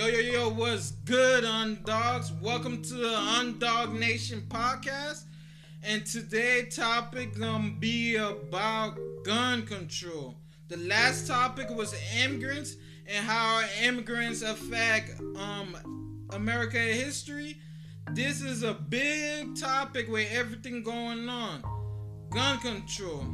Yo, 0.00 0.06
yo, 0.06 0.20
yo, 0.20 0.48
what's 0.48 0.92
good, 1.04 1.44
Underdogs? 1.44 2.32
Welcome 2.40 2.80
to 2.84 2.94
the 2.94 3.18
Underdog 3.18 3.92
Nation 3.92 4.42
podcast. 4.48 5.24
And 5.82 6.06
today 6.06 6.70
topic 6.70 7.38
gonna 7.38 7.74
be 7.78 8.16
about 8.16 8.96
gun 9.26 9.66
control. 9.66 10.38
The 10.68 10.78
last 10.78 11.26
topic 11.26 11.68
was 11.68 11.94
immigrants 12.18 12.76
and 13.06 13.26
how 13.26 13.62
immigrants 13.82 14.40
affect 14.40 15.20
um 15.36 15.76
America 16.30 16.78
history. 16.78 17.58
This 18.12 18.40
is 18.40 18.62
a 18.62 18.72
big 18.72 19.54
topic 19.54 20.08
with 20.08 20.32
everything 20.32 20.82
going 20.82 21.28
on. 21.28 21.62
Gun 22.30 22.58
control. 22.60 23.26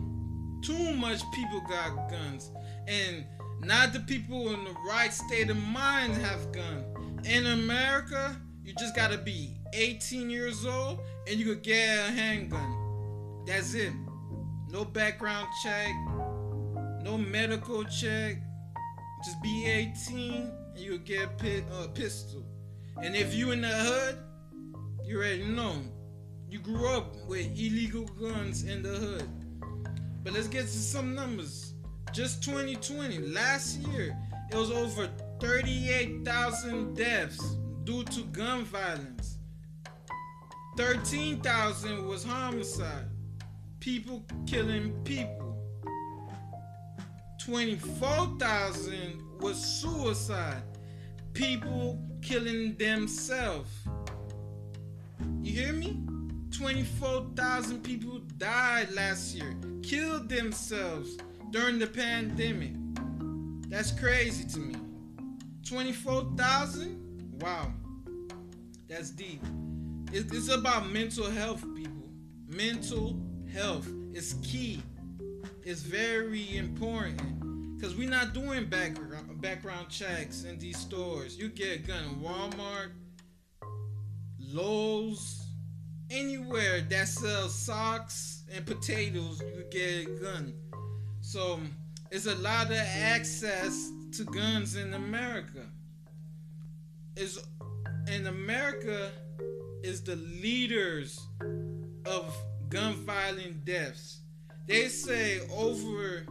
Too 0.63 0.95
much 0.97 1.23
people 1.33 1.61
got 1.61 2.11
guns. 2.11 2.51
And 2.89 3.25
not 3.61 3.93
the 3.93 4.01
people 4.01 4.53
in 4.53 4.65
the 4.65 4.75
right 4.89 5.13
state 5.13 5.51
of 5.51 5.57
mind 5.57 6.15
have 6.15 6.53
gun. 6.53 6.85
In 7.25 7.47
America, 7.47 8.37
you 8.65 8.75
just 8.79 8.95
gotta 8.95 9.19
be 9.19 9.57
18 9.73 10.31
years 10.31 10.65
old 10.65 11.01
and 11.29 11.39
you 11.39 11.47
could 11.47 11.63
get 11.63 12.09
a 12.09 12.13
handgun. 12.13 13.45
That's 13.47 13.75
it. 13.75 13.93
No 14.71 14.85
background 14.85 15.49
check, 15.63 15.95
no 17.03 17.17
medical 17.17 17.85
check. 17.85 18.37
Just 19.25 19.43
be 19.43 19.67
18 19.67 20.53
and 20.75 20.79
you'll 20.79 20.99
get 20.99 21.25
a 21.25 21.29
pi- 21.29 21.65
uh, 21.73 21.89
pistol. 21.89 22.45
And 23.03 23.17
if 23.17 23.35
you 23.35 23.53
in 23.53 23.61
the 23.61 23.69
hood, 23.69 24.19
you 25.05 25.19
already 25.19 25.45
know. 25.45 25.77
You 26.49 26.59
grew 26.61 26.89
up 26.89 27.17
with 27.27 27.47
illegal 27.59 28.05
guns 28.05 28.65
in 28.65 28.83
the 28.83 28.91
hood. 28.91 29.29
But 30.23 30.33
let's 30.33 30.49
get 30.49 30.63
to 30.63 30.69
some 30.69 31.15
numbers. 31.15 31.66
Just 32.13 32.43
2020, 32.45 33.19
last 33.19 33.79
year, 33.79 34.17
it 34.51 34.55
was 34.55 34.71
over 34.71 35.09
38,000 35.41 36.97
deaths 36.97 37.57
due 37.85 38.05
to 38.05 38.23
gun 38.25 38.65
violence. 38.65 39.39
13,000 40.77 42.07
was 42.07 42.25
homicide, 42.25 43.07
people 43.81 44.25
killing 44.47 44.93
people. 45.05 45.57
24,000 47.45 49.23
was 49.41 49.57
suicide, 49.57 50.63
people 51.35 51.99
killing 52.23 52.77
themselves. 52.77 53.71
You 55.43 55.53
hear 55.53 55.73
me? 55.73 56.03
24,000 56.51 57.83
people 57.83 58.21
died 58.39 58.91
last 58.93 59.35
year, 59.35 59.55
killed 59.83 60.29
themselves 60.29 61.19
during 61.57 61.79
the 61.79 61.87
pandemic. 61.87 62.73
That's 63.71 63.91
crazy 63.91 64.45
to 64.49 64.59
me. 64.59 64.77
24,000? 65.67 67.39
Wow. 67.41 67.73
That's 68.89 69.09
deep. 69.09 69.43
It's, 70.13 70.51
about 70.51 70.91
mental 70.91 71.31
health, 71.31 71.63
people. 71.75 72.11
Mental 72.47 73.19
health 73.51 73.89
is 74.13 74.35
key. 74.43 74.83
It's 75.65 75.81
very 75.81 76.59
important. 76.59 77.77
Because 77.79 77.97
we're 77.97 78.11
not 78.11 78.35
doing 78.35 78.67
background, 78.67 79.41
background 79.41 79.89
checks 79.89 80.45
in 80.45 80.59
these 80.59 80.77
stores. 80.77 81.39
You 81.39 81.49
get 81.49 81.77
a 81.77 81.79
gun 81.79 82.05
in 82.05 82.21
Walmart, 82.21 82.91
Lowe's, 84.39 85.43
anywhere 86.11 86.83
that 86.83 87.09
sells 87.09 87.55
socks 87.55 88.45
and 88.55 88.67
potatoes, 88.67 89.41
you 89.41 89.65
get 89.71 90.07
a 90.07 90.21
gun. 90.21 90.53
So 91.27 91.59
it's 92.13 92.27
a 92.27 92.37
lot 92.37 92.67
of 92.67 92.77
access 92.77 93.91
to 94.13 94.25
guns 94.27 94.77
in 94.77 94.95
America. 94.95 95.67
Is 97.17 97.45
in 98.07 98.29
America 98.29 99.11
is 99.83 100.03
the 100.03 100.15
leaders 100.15 101.19
of 102.07 102.33
gun 102.69 102.95
violent 103.05 103.65
deaths. 103.65 104.21
They 104.69 104.87
say 104.87 105.41
over 105.53 106.25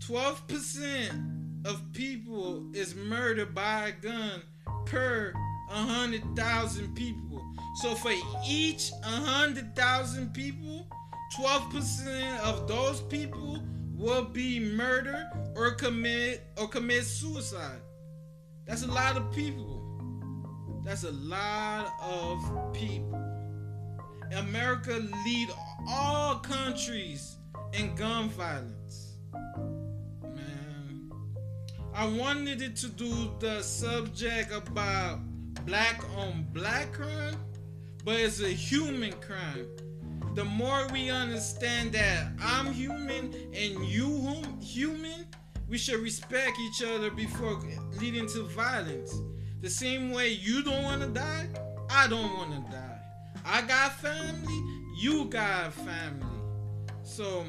12% 0.00 1.64
of 1.64 1.80
people 1.92 2.68
is 2.74 2.96
murdered 2.96 3.54
by 3.54 3.90
a 3.90 3.92
gun 3.92 4.42
per 4.86 5.32
100,000 5.68 6.92
people. 6.96 7.40
So 7.82 7.94
for 7.94 8.10
each 8.44 8.90
100,000 9.04 10.34
people, 10.34 10.88
12% 11.34 12.38
of 12.40 12.68
those 12.68 13.00
people 13.02 13.62
will 13.94 14.24
be 14.24 14.60
murdered 14.60 15.26
or 15.56 15.72
commit 15.72 16.42
or 16.56 16.68
commit 16.68 17.04
suicide. 17.04 17.80
That's 18.66 18.82
a 18.82 18.90
lot 18.90 19.16
of 19.16 19.32
people. 19.32 19.82
That's 20.84 21.04
a 21.04 21.12
lot 21.12 21.92
of 22.00 22.72
people. 22.72 23.20
America 24.32 24.92
lead 25.24 25.48
all 25.88 26.36
countries 26.36 27.36
in 27.72 27.94
gun 27.94 28.28
violence. 28.28 29.16
Man, 30.22 31.10
I 31.94 32.06
wanted 32.06 32.76
to 32.76 32.88
do 32.88 33.30
the 33.40 33.62
subject 33.62 34.52
about 34.52 35.20
black 35.64 36.04
on 36.16 36.46
black 36.52 36.92
crime, 36.92 37.36
but 38.04 38.14
it's 38.16 38.40
a 38.40 38.48
human 38.48 39.12
crime 39.14 39.66
the 40.36 40.44
more 40.44 40.86
we 40.92 41.08
understand 41.08 41.92
that 41.92 42.26
I'm 42.42 42.70
human 42.70 43.34
and 43.54 43.86
you 43.86 44.20
hum- 44.20 44.60
human, 44.60 45.26
we 45.66 45.78
should 45.78 45.98
respect 46.00 46.58
each 46.60 46.82
other 46.84 47.10
before 47.10 47.58
leading 47.98 48.28
to 48.28 48.42
violence. 48.42 49.14
The 49.62 49.70
same 49.70 50.12
way 50.12 50.28
you 50.28 50.62
don't 50.62 50.82
want 50.82 51.00
to 51.00 51.08
die, 51.08 51.48
I 51.88 52.06
don't 52.08 52.36
want 52.36 52.50
to 52.50 52.70
die. 52.70 52.98
I 53.46 53.62
got 53.62 53.98
family, 53.98 54.62
you 54.98 55.24
got 55.24 55.72
family. 55.72 56.26
So, 57.02 57.46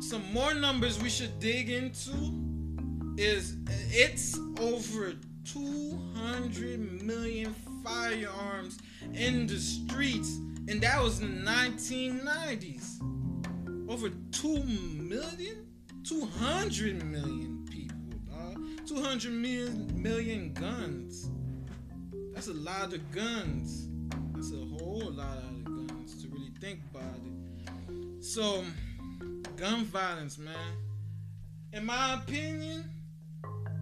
some 0.00 0.30
more 0.30 0.52
numbers 0.52 1.02
we 1.02 1.08
should 1.08 1.40
dig 1.40 1.70
into 1.70 2.12
is 3.16 3.56
it's 3.90 4.38
over 4.60 5.14
200 5.46 7.02
million 7.02 7.54
firearms 7.82 8.78
in 9.14 9.46
the 9.46 9.58
streets 9.58 10.38
and 10.72 10.80
that 10.80 11.02
was 11.02 11.20
in 11.20 11.44
the 11.44 11.50
1990s. 11.50 12.98
Over 13.90 14.08
2 14.08 14.64
million? 14.64 15.66
200 16.02 17.04
million 17.04 17.66
people, 17.70 18.18
dog. 18.26 18.58
200 18.86 19.32
million, 19.32 20.02
million 20.02 20.54
guns. 20.54 21.28
That's 22.32 22.48
a 22.48 22.54
lot 22.54 22.94
of 22.94 23.10
guns. 23.10 23.88
That's 24.32 24.50
a 24.52 24.64
whole 24.64 25.12
lot 25.12 25.36
of 25.36 25.64
guns 25.64 26.22
to 26.22 26.28
really 26.30 26.52
think 26.58 26.80
about 26.90 27.18
it. 27.22 28.24
So, 28.24 28.64
gun 29.56 29.84
violence, 29.84 30.38
man. 30.38 30.56
In 31.74 31.84
my 31.84 32.14
opinion, 32.14 32.90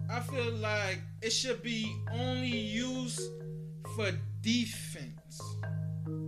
I 0.09 0.19
feel 0.19 0.51
like 0.55 0.99
it 1.21 1.29
should 1.29 1.63
be 1.63 1.95
only 2.11 2.49
used 2.49 3.21
for 3.95 4.11
defense 4.41 5.41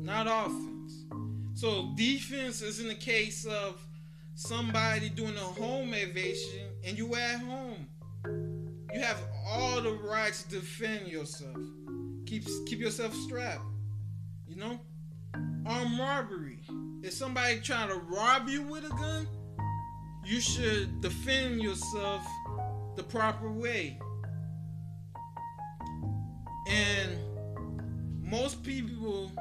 not 0.03 0.27
offense. 0.27 1.05
So 1.53 1.93
defense 1.95 2.61
is 2.61 2.79
in 2.79 2.89
the 2.89 2.95
case 2.95 3.45
of 3.45 3.81
somebody 4.35 5.09
doing 5.09 5.35
a 5.35 5.39
home 5.39 5.93
invasion 5.93 6.67
and 6.85 6.97
you 6.97 7.15
at 7.15 7.39
home. 7.39 7.87
You 8.93 8.99
have 8.99 9.21
all 9.47 9.81
the 9.81 9.93
rights 9.93 10.43
to 10.43 10.59
defend 10.59 11.07
yourself. 11.07 11.57
Keep 12.25 12.45
keep 12.67 12.79
yourself 12.79 13.13
strapped. 13.13 13.63
You 14.47 14.57
know? 14.57 14.79
Armed 15.65 15.99
robbery. 15.99 16.59
If 17.01 17.13
somebody 17.13 17.59
trying 17.61 17.89
to 17.89 17.95
rob 17.95 18.49
you 18.49 18.61
with 18.61 18.85
a 18.85 18.89
gun, 18.89 19.27
you 20.25 20.41
should 20.41 21.01
defend 21.01 21.61
yourself 21.61 22.25
the 22.95 23.03
proper 23.03 23.51
way. 23.51 23.97
And 26.67 27.17
most 28.21 28.63
people 28.63 29.31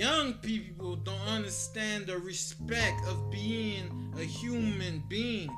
young 0.00 0.32
people 0.32 0.96
don't 0.96 1.28
understand 1.28 2.06
the 2.06 2.18
respect 2.18 3.06
of 3.06 3.30
being 3.30 4.10
a 4.18 4.22
human 4.22 5.04
being. 5.10 5.54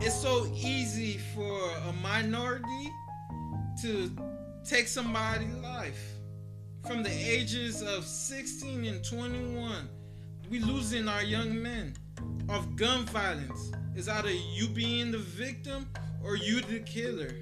It's 0.00 0.14
so 0.14 0.50
easy 0.54 1.18
for 1.34 1.70
a 1.86 1.92
minority 2.02 2.90
to 3.82 4.10
take 4.64 4.88
somebody's 4.88 5.54
life. 5.56 6.14
From 6.86 7.02
the 7.02 7.10
ages 7.10 7.82
of 7.82 8.06
16 8.06 8.86
and 8.86 9.04
21, 9.04 9.90
we 10.48 10.60
losing 10.60 11.06
our 11.06 11.22
young 11.22 11.62
men 11.62 11.92
of 12.48 12.76
gun 12.76 13.04
violence. 13.04 13.72
It's 13.94 14.08
either 14.08 14.30
you 14.30 14.68
being 14.68 15.10
the 15.10 15.18
victim 15.18 15.86
or 16.24 16.34
you 16.34 16.62
the 16.62 16.80
killer. 16.80 17.34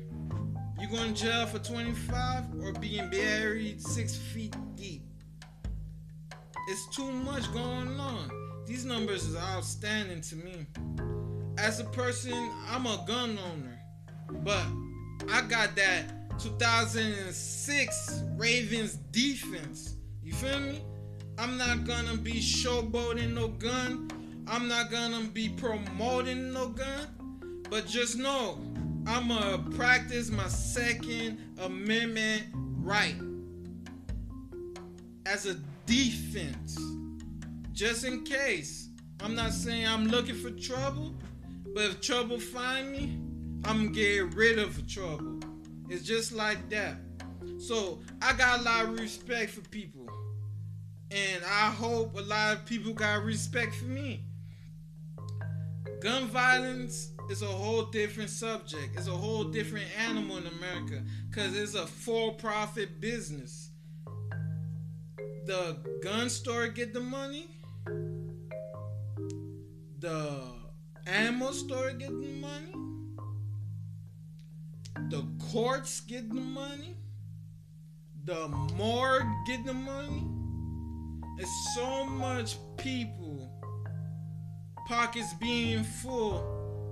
You 0.81 0.89
going 0.89 1.15
to 1.15 1.23
jail 1.23 1.47
for 1.47 1.61
25 1.61 2.45
or 2.61 2.73
being 2.73 3.09
buried 3.09 3.81
six 3.81 4.17
feet 4.17 4.57
deep. 4.75 4.98
It's 6.71 6.85
too 6.95 7.11
much 7.11 7.51
going 7.55 7.99
on. 7.99 8.31
These 8.67 8.85
numbers 8.85 9.25
is 9.25 9.35
outstanding 9.35 10.21
to 10.21 10.37
me. 10.37 10.67
As 11.57 11.81
a 11.81 11.85
person, 11.85 12.35
I'm 12.69 12.85
a 12.85 13.03
gun 13.07 13.39
owner, 13.39 13.81
but 14.45 14.67
I 15.33 15.41
got 15.49 15.75
that 15.77 16.39
2006 16.39 18.23
Ravens 18.37 18.97
defense. 19.13 19.95
You 20.23 20.35
feel 20.35 20.61
me? 20.61 20.83
I'm 21.39 21.57
not 21.57 21.87
gonna 21.87 22.19
be 22.19 22.35
showboating 22.35 23.33
no 23.33 23.49
gun. 23.49 24.11
I'm 24.47 24.69
not 24.69 24.91
gonna 24.91 25.23
be 25.23 25.49
promoting 25.49 26.53
no 26.53 26.69
gun. 26.69 27.63
But 27.71 27.87
just 27.87 28.19
know, 28.19 28.59
I'ma 29.07 29.57
practice 29.75 30.31
my 30.31 30.49
Second 30.49 31.39
Amendment 31.57 32.43
right 32.53 33.17
as 35.25 35.47
a 35.47 35.57
defense. 35.89 36.79
Just 37.73 38.05
in 38.05 38.23
case. 38.25 38.91
I'm 39.21 39.35
not 39.35 39.53
saying 39.53 39.87
I'm 39.87 40.07
looking 40.07 40.37
for 40.37 40.51
trouble, 40.51 41.13
but 41.75 41.85
if 41.85 42.01
trouble 42.01 42.39
find 42.39 42.93
me, 42.93 43.19
I'm 43.65 43.91
get 43.91 44.35
rid 44.35 44.59
of 44.59 44.87
trouble. 44.87 45.41
It's 45.89 46.05
just 46.05 46.31
like 46.31 46.69
that. 46.71 46.99
So 47.59 48.01
I 48.23 48.35
got 48.35 48.61
a 48.61 48.63
lot 48.63 48.85
of 48.85 49.01
respect 49.01 49.51
for 49.51 49.63
people. 49.71 50.07
And 51.11 51.43
I 51.45 51.71
hope 51.71 52.17
a 52.17 52.23
lot 52.23 52.57
of 52.57 52.67
people 52.67 52.93
got 52.93 53.25
respect 53.25 53.75
for 53.75 53.87
me. 53.87 54.25
Gun 56.01 56.27
violence 56.27 57.13
is 57.31 57.43
a 57.43 57.47
whole 57.47 57.85
different 57.85 58.31
subject. 58.31 58.95
It's 58.97 59.09
a 59.09 59.11
whole 59.11 59.45
different 59.45 59.87
animal 59.99 60.37
in 60.37 60.47
America 60.47 61.03
because 61.29 61.57
it's 61.57 61.75
a 61.75 61.87
for 61.87 62.35
profit 62.35 63.01
business. 63.01 63.68
The 65.49 65.79
gun 66.03 66.29
store 66.29 66.69
get 66.69 66.93
the 66.93 67.01
money, 67.01 67.49
the 69.99 70.43
ammo 71.07 71.53
store 71.53 71.93
get 71.93 72.11
the 72.11 72.29
money, 72.39 72.75
the 75.09 75.25
courts 75.51 76.01
get 76.01 76.29
the 76.29 76.43
money, 76.43 76.97
the 78.27 78.49
morgue 78.77 79.25
get 79.47 79.65
the 79.65 79.73
money. 79.73 80.23
It's 81.39 81.75
so 81.75 82.05
much 82.05 82.59
people 82.77 83.51
pockets 84.87 85.33
being 85.41 85.83
full 85.83 86.45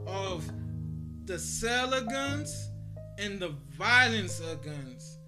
of 0.07 0.51
the 1.27 1.39
sale 1.39 1.93
of 1.93 2.09
guns 2.09 2.71
and 3.19 3.39
the 3.39 3.53
violence 3.77 4.41
of 4.41 4.65
guns. 4.65 5.19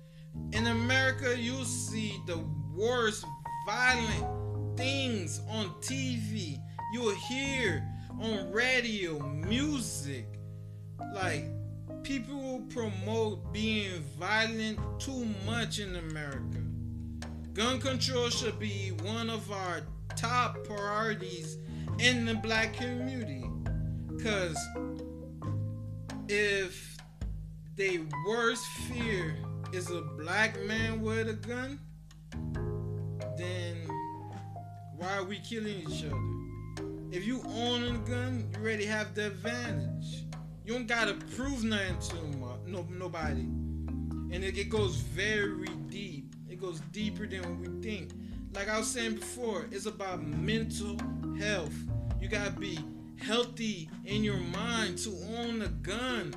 In 0.52 0.66
America, 0.68 1.36
you 1.38 1.62
see 1.64 2.16
the 2.26 2.42
worst 2.78 3.24
violent 3.66 4.76
things 4.76 5.40
on 5.50 5.70
TV. 5.80 6.58
You'll 6.92 7.14
hear 7.28 7.84
on 8.20 8.52
radio, 8.52 9.18
music. 9.18 10.26
Like, 11.12 11.46
people 12.02 12.36
will 12.36 12.66
promote 12.70 13.52
being 13.52 14.00
violent 14.18 14.78
too 15.00 15.26
much 15.44 15.80
in 15.80 15.96
America. 15.96 16.58
Gun 17.52 17.80
control 17.80 18.30
should 18.30 18.58
be 18.58 18.92
one 19.02 19.28
of 19.28 19.50
our 19.50 19.80
top 20.14 20.64
priorities 20.64 21.58
in 21.98 22.24
the 22.24 22.34
black 22.34 22.74
community. 22.74 23.44
Because 24.06 24.56
if 26.28 26.96
their 27.76 28.00
worst 28.26 28.64
fear 28.88 29.36
is 29.72 29.90
a 29.90 30.00
black 30.00 30.64
man 30.64 31.02
with 31.02 31.28
a 31.28 31.34
gun, 31.34 31.80
then 33.38 33.88
why 34.96 35.16
are 35.16 35.24
we 35.24 35.38
killing 35.38 35.82
each 35.88 36.04
other? 36.04 36.38
If 37.10 37.24
you 37.24 37.42
own 37.46 37.84
a 37.84 37.98
gun, 37.98 38.50
you 38.52 38.60
already 38.60 38.84
have 38.84 39.14
the 39.14 39.28
advantage. 39.28 40.24
You 40.64 40.74
don't 40.74 40.86
gotta 40.86 41.14
prove 41.36 41.64
nothing 41.64 41.98
to 42.10 42.16
uh, 42.44 42.56
no, 42.66 42.86
nobody. 42.90 43.40
And 43.40 44.44
it, 44.44 44.58
it 44.58 44.68
goes 44.68 44.96
very 44.96 45.68
deep. 45.88 46.34
It 46.50 46.60
goes 46.60 46.80
deeper 46.92 47.26
than 47.26 47.42
what 47.42 47.70
we 47.70 47.80
think. 47.80 48.10
Like 48.54 48.68
I 48.68 48.78
was 48.78 48.88
saying 48.88 49.14
before, 49.14 49.66
it's 49.70 49.86
about 49.86 50.22
mental 50.22 50.98
health. 51.38 51.74
You 52.20 52.28
gotta 52.28 52.50
be 52.50 52.78
healthy 53.16 53.88
in 54.04 54.24
your 54.24 54.36
mind 54.38 54.98
to 54.98 55.10
own 55.38 55.62
a 55.62 55.68
gun. 55.68 56.34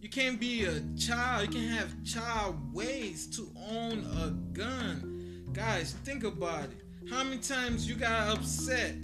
You 0.00 0.08
can't 0.08 0.38
be 0.38 0.64
a 0.64 0.80
child. 0.98 1.46
You 1.46 1.60
can 1.60 1.68
have 1.68 2.04
child 2.04 2.74
ways 2.74 3.26
to 3.36 3.48
own 3.70 4.04
a 4.20 4.30
gun. 4.52 5.21
Guys, 5.52 5.92
think 6.04 6.24
about 6.24 6.64
it. 6.64 7.10
How 7.10 7.22
many 7.22 7.36
times 7.36 7.86
you 7.86 7.94
got 7.94 8.38
upset 8.38 8.94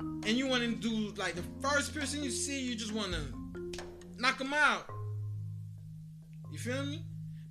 and 0.00 0.28
you 0.28 0.48
want 0.48 0.62
to 0.62 0.74
do 0.74 1.12
like 1.16 1.34
the 1.34 1.44
first 1.60 1.94
person 1.94 2.24
you 2.24 2.30
see, 2.30 2.60
you 2.60 2.74
just 2.74 2.92
want 2.92 3.12
to 3.12 3.80
knock 4.18 4.38
them 4.38 4.52
out. 4.52 4.90
You 6.50 6.58
feel 6.58 6.84
me? 6.84 7.04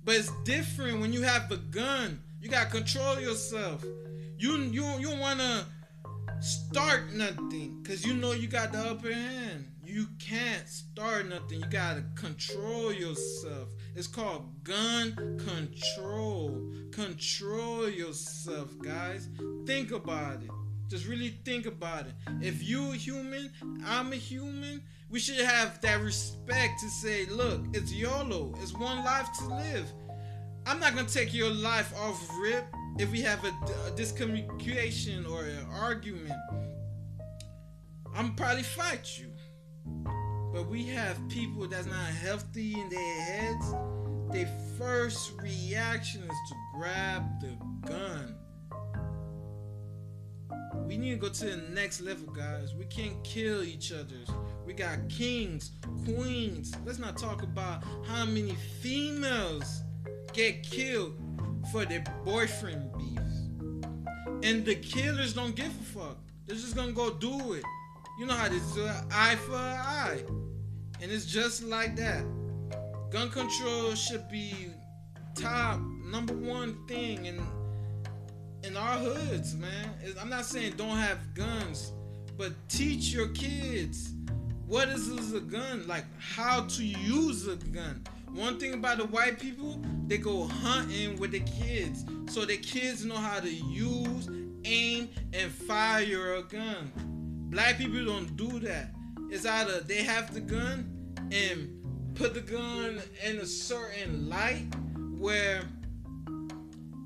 But 0.04 0.16
it's 0.16 0.30
different 0.44 1.00
when 1.00 1.12
you 1.12 1.22
have 1.22 1.50
a 1.50 1.56
gun. 1.56 2.20
You 2.40 2.48
got 2.48 2.64
to 2.64 2.70
control 2.70 3.18
yourself. 3.18 3.82
You 4.36 4.58
you 4.58 4.84
you 4.98 5.10
want 5.18 5.40
to 5.40 5.64
start 6.40 7.12
nothing 7.12 7.80
because 7.82 8.04
you 8.04 8.14
know 8.14 8.32
you 8.32 8.48
got 8.48 8.72
the 8.72 8.78
upper 8.78 9.12
hand. 9.12 9.68
You 9.84 10.06
can't 10.18 10.68
start 10.68 11.28
nothing. 11.28 11.60
You 11.60 11.66
gotta 11.70 12.04
control 12.14 12.92
yourself. 12.92 13.68
It's 13.94 14.06
called 14.06 14.64
gun 14.64 15.38
control. 15.38 16.72
Control 16.92 17.88
yourself, 17.88 18.78
guys. 18.80 19.28
Think 19.66 19.92
about 19.92 20.42
it. 20.42 20.50
Just 20.88 21.06
really 21.06 21.38
think 21.44 21.66
about 21.66 22.06
it. 22.06 22.14
If 22.40 22.62
you 22.62 22.92
a 22.92 22.96
human, 22.96 23.50
I'm 23.84 24.12
a 24.12 24.16
human, 24.16 24.82
we 25.08 25.18
should 25.18 25.44
have 25.44 25.80
that 25.80 26.00
respect 26.00 26.80
to 26.80 26.88
say, 26.88 27.26
look, 27.26 27.64
it's 27.72 27.92
YOLO. 27.92 28.54
It's 28.60 28.72
one 28.72 29.04
life 29.04 29.28
to 29.38 29.46
live. 29.46 29.92
I'm 30.66 30.78
not 30.80 30.94
gonna 30.94 31.08
take 31.08 31.34
your 31.34 31.50
life 31.50 31.92
off 31.98 32.20
rip 32.40 32.64
if 32.98 33.10
we 33.10 33.22
have 33.22 33.42
a, 33.44 33.48
a 33.48 33.90
discommunication 33.92 35.28
or 35.30 35.44
an 35.44 35.66
argument, 35.70 36.34
I'm 38.14 38.34
probably 38.34 38.62
fight 38.62 39.18
you. 39.18 39.32
But 40.52 40.68
we 40.68 40.84
have 40.84 41.16
people 41.28 41.66
that's 41.66 41.86
not 41.86 42.06
healthy 42.06 42.78
in 42.78 42.88
their 42.90 43.22
heads. 43.22 43.74
Their 44.30 44.48
first 44.78 45.32
reaction 45.40 46.22
is 46.22 46.28
to 46.48 46.54
grab 46.74 47.24
the 47.40 47.56
gun. 47.86 48.36
We 50.86 50.98
need 50.98 51.10
to 51.12 51.16
go 51.16 51.28
to 51.30 51.44
the 51.44 51.56
next 51.72 52.02
level, 52.02 52.32
guys. 52.34 52.74
We 52.74 52.84
can't 52.84 53.22
kill 53.24 53.62
each 53.62 53.92
other. 53.92 54.24
We 54.66 54.74
got 54.74 55.08
kings, 55.08 55.72
queens. 56.04 56.74
Let's 56.84 56.98
not 56.98 57.16
talk 57.16 57.42
about 57.42 57.82
how 58.06 58.26
many 58.26 58.54
females 58.80 59.82
get 60.34 60.62
killed 60.62 61.18
for 61.70 61.86
their 61.86 62.04
boyfriend 62.24 62.92
beefs. 62.98 63.22
And 64.42 64.64
the 64.64 64.74
killers 64.74 65.32
don't 65.32 65.54
give 65.54 65.66
a 65.68 65.98
fuck. 65.98 66.18
They're 66.46 66.56
just 66.56 66.76
gonna 66.76 66.92
go 66.92 67.10
do 67.10 67.54
it. 67.54 67.64
You 68.22 68.28
know 68.28 68.34
how 68.34 68.48
this 68.48 68.62
is 68.62 68.78
uh, 68.78 69.02
eye 69.10 69.34
for 69.34 69.56
eye. 69.56 70.22
And 71.00 71.10
it's 71.10 71.26
just 71.26 71.64
like 71.64 71.96
that. 71.96 72.24
Gun 73.10 73.28
control 73.30 73.96
should 73.96 74.28
be 74.28 74.68
top 75.34 75.80
number 76.04 76.32
one 76.32 76.86
thing 76.86 77.26
in 77.26 77.44
in 78.62 78.76
our 78.76 78.96
hoods, 78.98 79.56
man. 79.56 79.90
I'm 80.20 80.28
not 80.28 80.44
saying 80.44 80.74
don't 80.76 80.98
have 80.98 81.34
guns, 81.34 81.90
but 82.38 82.52
teach 82.68 83.12
your 83.12 83.26
kids 83.30 84.12
what 84.68 84.88
is 84.88 85.32
a 85.32 85.40
gun, 85.40 85.88
like 85.88 86.04
how 86.20 86.60
to 86.60 86.84
use 86.84 87.48
a 87.48 87.56
gun. 87.56 88.04
One 88.32 88.56
thing 88.56 88.74
about 88.74 88.98
the 88.98 89.06
white 89.06 89.40
people, 89.40 89.82
they 90.06 90.18
go 90.18 90.44
hunting 90.44 91.18
with 91.18 91.32
the 91.32 91.40
kids. 91.40 92.04
So 92.28 92.44
the 92.44 92.56
kids 92.56 93.04
know 93.04 93.16
how 93.16 93.40
to 93.40 93.52
use, 93.52 94.30
aim, 94.64 95.08
and 95.32 95.50
fire 95.50 96.36
a 96.36 96.42
gun. 96.44 97.11
Black 97.52 97.76
people 97.76 98.02
don't 98.06 98.34
do 98.34 98.58
that. 98.60 98.94
It's 99.30 99.44
either 99.44 99.80
they 99.80 100.02
have 100.04 100.32
the 100.32 100.40
gun 100.40 101.14
and 101.30 102.14
put 102.14 102.32
the 102.32 102.40
gun 102.40 102.98
in 103.26 103.36
a 103.40 103.44
certain 103.44 104.30
light 104.30 104.68
where 105.18 105.62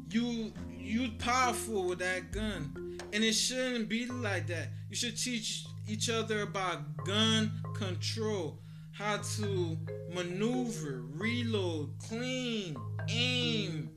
you 0.09 0.53
you 0.79 1.11
powerful 1.19 1.89
with 1.89 1.99
that 1.99 2.31
gun. 2.31 2.97
And 3.13 3.25
it 3.25 3.33
shouldn't 3.33 3.89
be 3.89 4.07
like 4.07 4.47
that. 4.47 4.69
You 4.89 4.95
should 4.95 5.19
teach 5.19 5.67
each 5.89 6.09
other 6.09 6.43
about 6.43 6.97
gun 7.05 7.51
control 7.75 8.61
how 8.93 9.17
to 9.17 9.77
maneuver, 10.15 11.03
reload, 11.11 11.91
clean, 12.09 12.77
aim. 13.09 13.91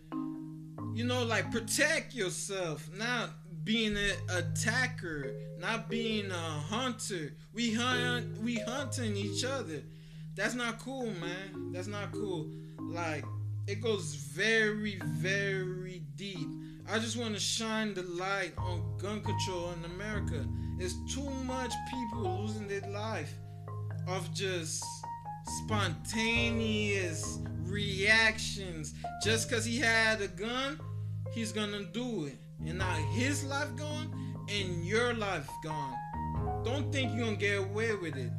You 0.96 1.06
know, 1.06 1.24
like 1.24 1.51
protect 1.51 2.15
yourself, 2.15 2.89
not 2.98 3.29
being 3.69 3.95
an 3.95 4.15
attacker, 4.35 5.31
not 5.59 5.88
being 5.91 6.31
a 6.31 6.33
hunter. 6.33 7.35
We 7.53 7.71
hunt, 7.71 8.41
we 8.41 8.55
hunting 8.55 9.15
each 9.15 9.45
other. 9.45 9.83
That's 10.33 10.55
not 10.55 10.79
cool, 10.79 11.05
man. 11.05 11.71
That's 11.71 11.85
not 11.85 12.11
cool. 12.11 12.49
Like 12.79 13.23
it 13.67 13.79
goes 13.79 14.15
very, 14.15 14.99
very 15.03 16.01
deep. 16.15 16.49
I 16.91 16.97
just 16.97 17.15
want 17.15 17.35
to 17.35 17.39
shine 17.39 17.93
the 17.93 18.01
light 18.01 18.53
on 18.57 18.97
gun 18.97 19.21
control 19.21 19.71
in 19.73 19.91
America. 19.91 20.43
It's 20.79 20.95
too 21.13 21.29
much 21.45 21.71
people 21.91 22.39
losing 22.41 22.67
their 22.67 22.89
life 22.89 23.35
of 24.07 24.33
just 24.33 24.83
spontaneous 25.45 27.38
reactions. 27.65 28.95
Just 29.23 29.47
because 29.47 29.63
he 29.63 29.77
had 29.77 30.23
a 30.23 30.27
gun, 30.27 30.79
he's 31.35 31.51
gonna 31.51 31.83
do 31.83 32.25
it. 32.25 32.39
And 32.65 32.77
now 32.77 32.93
his 33.13 33.43
life 33.45 33.75
gone 33.75 34.13
and 34.49 34.85
your 34.85 35.13
life 35.13 35.49
gone. 35.63 35.95
Don't 36.63 36.91
think 36.91 37.15
you're 37.15 37.25
gonna 37.25 37.37
get 37.37 37.59
away 37.59 37.95
with 37.95 38.15
it. 38.15 38.31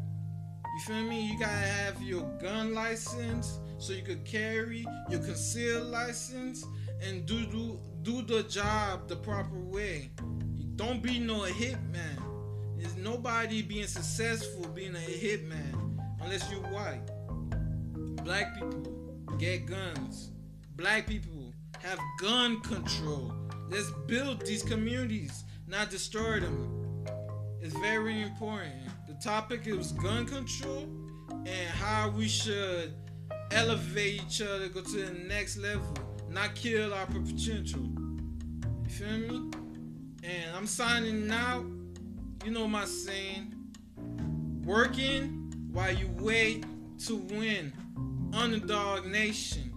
You 0.75 0.81
feel 0.87 1.03
me? 1.05 1.27
You 1.27 1.39
gotta 1.39 1.53
have 1.53 2.03
your 2.03 2.23
gun 2.41 2.75
license 2.75 3.59
so 3.79 3.93
you 3.93 4.03
could 4.03 4.25
carry 4.25 4.87
your 5.09 5.21
concealed 5.21 5.89
license 5.89 6.65
and 7.03 7.27
do 7.27 7.47
do 7.47 7.79
do 8.03 8.23
the 8.23 8.43
job 8.45 9.09
the 9.09 9.17
proper 9.17 9.59
way. 9.59 10.11
Don't 10.77 11.03
be 11.03 11.19
no 11.19 11.41
hitman. 11.41 12.23
There's 12.77 12.97
nobody 12.97 13.63
being 13.63 13.87
successful 13.87 14.67
being 14.69 14.95
a 14.95 14.99
hitman 14.99 15.99
unless 16.23 16.51
you're 16.51 16.61
white. 16.61 17.03
Black 18.25 18.55
people 18.55 18.83
get 19.39 19.67
guns. 19.67 20.31
Black 20.77 21.07
people 21.07 21.53
have 21.83 21.99
gun 22.19 22.61
control. 22.61 23.40
Let's 23.71 23.91
build 24.09 24.45
these 24.45 24.65
communities, 24.65 25.45
not 25.69 25.91
destroy 25.91 26.41
them. 26.41 27.05
It's 27.61 27.77
very 27.79 28.21
important. 28.23 28.75
The 29.07 29.15
topic 29.15 29.67
is 29.67 29.93
gun 29.93 30.27
control 30.27 30.89
and 31.31 31.69
how 31.71 32.11
we 32.11 32.27
should 32.27 32.93
elevate 33.53 34.23
each 34.27 34.43
other, 34.43 34.69
go 34.69 34.81
to 34.81 34.97
the 34.97 35.13
next 35.29 35.57
level, 35.57 35.95
not 36.29 36.57
kill 36.57 36.93
our 36.93 37.07
potential. 37.07 37.83
You 38.83 38.91
feel 38.91 39.19
me? 39.19 39.51
And 40.25 40.57
I'm 40.57 40.67
signing 40.67 41.31
out. 41.31 41.65
You 42.45 42.51
know 42.51 42.67
my 42.67 42.87
saying. 42.87 43.55
Working 44.65 45.53
while 45.71 45.93
you 45.93 46.11
wait 46.19 46.65
to 47.07 47.17
win. 47.17 47.73
Underdog 48.33 49.07
Nation. 49.07 49.70